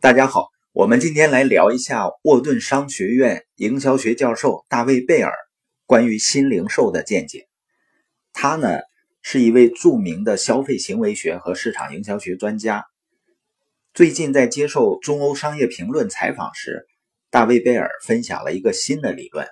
[0.00, 5.32] 大家好，我们今天来聊一下沃顿商学院营销学教授大卫贝尔
[5.86, 7.48] 关于新零售的见解。
[8.32, 8.78] 他呢
[9.22, 12.84] 是一位著名的消费行为学和市场营销学专家。
[13.92, 16.86] 最近在接受《中欧商业评论》采访时，
[17.28, 19.48] 大卫贝尔分享了一个新的理论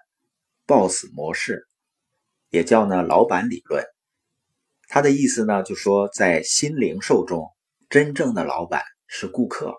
[0.68, 1.66] ——BOSS 模式，
[2.50, 3.84] 也叫呢老板理论。
[4.88, 7.48] 他的意思呢就说，在新零售中，
[7.90, 9.74] 真正的老板是顾客。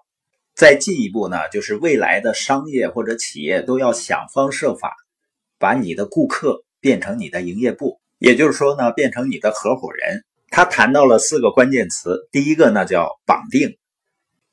[0.57, 4.91] 再进一步呢，就是未来的商业或者企业都要想方设法
[5.59, 10.25] 把你的顾客变成你的营业部，也就是说呢，变成你的合伙人。
[10.49, 13.77] 他谈到了四个关键词，第一个呢叫绑定，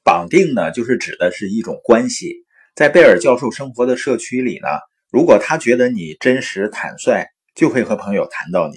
[0.05, 2.45] 绑定呢就是指的是一种关系。
[2.75, 4.69] 在贝尔教授生活的社区里呢，
[5.11, 8.77] 如果他觉得你真实坦率，就会和朋友谈到你，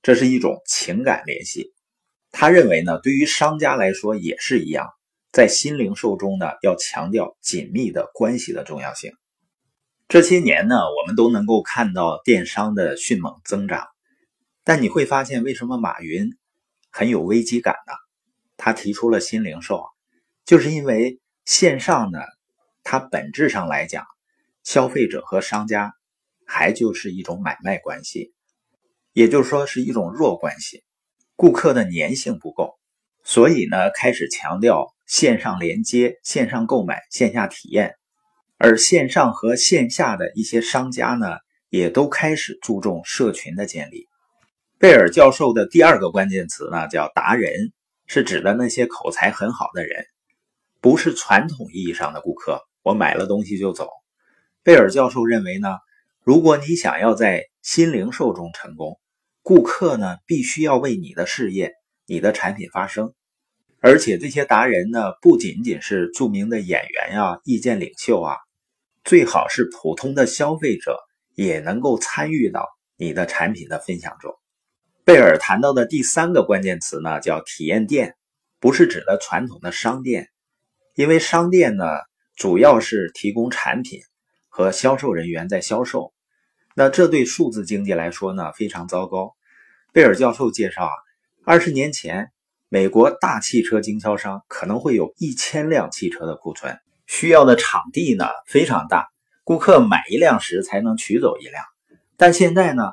[0.00, 1.74] 这是一种情感联系。
[2.30, 4.88] 他认为呢，对于商家来说也是一样。
[5.32, 9.12] 在新零售中呢，要强调紧密的关系的重要性。
[10.06, 13.86] 这些年呢，我们都能够看到电商的迅猛增长，
[14.62, 16.36] 但你会发现，为什么马云
[16.90, 17.94] 很有危机感呢？
[18.58, 19.86] 他提出了新零售，
[20.44, 22.18] 就是因为线上呢，
[22.84, 24.04] 它本质上来讲，
[24.64, 25.94] 消费者和商家
[26.46, 28.34] 还就是一种买卖关系，
[29.14, 30.84] 也就是说是一种弱关系，
[31.36, 32.78] 顾客的粘性不够，
[33.24, 34.94] 所以呢，开始强调。
[35.12, 37.96] 线上连接、线上购买、线下体验，
[38.56, 41.36] 而线上和线下的一些商家呢，
[41.68, 44.08] 也都开始注重社群的建立。
[44.78, 47.74] 贝尔教授的第二个关键词呢，叫达人，
[48.06, 50.06] 是指的那些口才很好的人，
[50.80, 52.62] 不是传统意义上的顾客。
[52.82, 53.90] 我买了东西就走。
[54.62, 55.76] 贝尔教授认为呢，
[56.24, 58.98] 如果你想要在新零售中成功，
[59.42, 61.74] 顾客呢，必须要为你的事业、
[62.06, 63.12] 你的产品发声。
[63.84, 68.36] 而且这些达人呢，不仅仅是著名的演员呀、意见领袖啊，
[69.02, 70.96] 最好是普通的消费者
[71.34, 74.32] 也能够参与到你的产品的分享中。
[75.04, 78.14] 贝尔谈到的第三个关键词呢，叫体验店，
[78.60, 80.28] 不是指的传统的商店，
[80.94, 81.84] 因为商店呢
[82.36, 83.98] 主要是提供产品
[84.48, 86.12] 和销售人员在销售，
[86.76, 89.34] 那这对数字经济来说呢非常糟糕。
[89.92, 90.92] 贝尔教授介绍啊，
[91.44, 92.30] 二十年前。
[92.72, 99.08] 美国大汽车经销商可能会有一千辆汽车的库存，需要的场地呢非常大，
[99.44, 101.62] 顾客买一辆时才能取走一辆。
[102.16, 102.84] 但现在呢，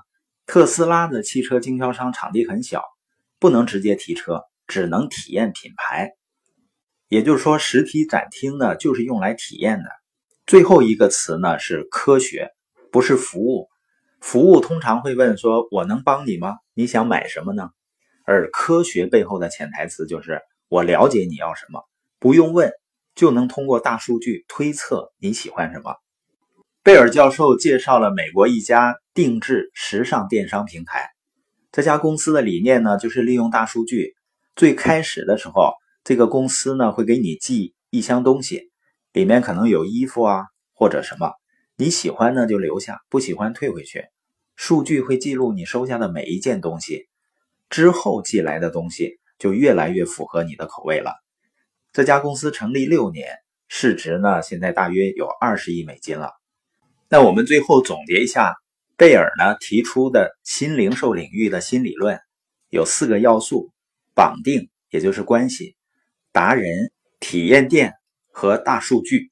[0.46, 2.84] 特斯拉的汽车经销商场地很小，
[3.40, 6.12] 不能直接提车，只能体验品牌。
[7.08, 9.90] 也就是说，实体展厅呢就是用来体验的。
[10.46, 12.50] 最后一个词呢是科学，
[12.92, 13.70] 不是服务。
[14.20, 16.58] 服务通常会问说：“我能帮你吗？
[16.74, 17.70] 你想买什么呢？”
[18.30, 21.82] 而科学背后的潜台词就是，我了解你要什么，
[22.20, 22.72] 不用问
[23.16, 25.96] 就能通过大数据推测你喜欢什么。
[26.84, 31.10] 贝尔教授介绍了美国一家定制时尚电商平台，
[31.72, 34.14] 这家公司的理念呢，就是利用大数据。
[34.56, 35.74] 最开始的时候，
[36.04, 38.70] 这个公司呢会给你寄一箱东西，
[39.12, 40.44] 里面可能有衣服啊
[40.76, 41.32] 或者什么，
[41.78, 44.06] 你喜欢呢就留下，不喜欢退回去。
[44.56, 47.09] 数据会记录你收下的每一件东西。
[47.70, 51.14] 之后寄来的东西就越来越符合你的口味了。
[51.94, 53.38] 这家公司成立六年，
[53.68, 56.32] 市值呢现在大约有二十亿美金了。
[57.08, 58.56] 那我们最后总结一下，
[58.98, 62.20] 贝尔呢提出的新零售领域的新理论
[62.70, 63.72] 有四个要素：
[64.14, 65.76] 绑定，也就是关系；
[66.32, 67.94] 达人、体验店
[68.32, 69.32] 和大数据。